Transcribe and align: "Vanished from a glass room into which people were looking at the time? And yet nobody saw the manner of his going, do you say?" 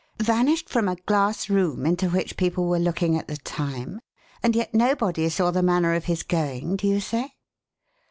"Vanished 0.23 0.67
from 0.67 0.87
a 0.87 0.95
glass 0.95 1.47
room 1.47 1.85
into 1.85 2.09
which 2.09 2.35
people 2.35 2.67
were 2.67 2.79
looking 2.79 3.15
at 3.15 3.27
the 3.27 3.37
time? 3.37 4.01
And 4.41 4.55
yet 4.55 4.73
nobody 4.73 5.29
saw 5.29 5.51
the 5.51 5.61
manner 5.61 5.93
of 5.93 6.05
his 6.05 6.23
going, 6.23 6.75
do 6.77 6.87
you 6.87 6.99
say?" 6.99 7.35